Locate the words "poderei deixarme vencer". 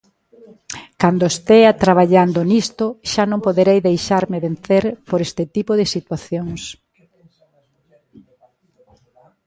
3.47-4.83